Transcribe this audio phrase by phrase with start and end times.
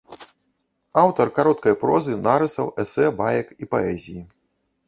[1.01, 4.21] Аўтар кароткай прозы, нарысаў, эсэ, баек і паэзіі.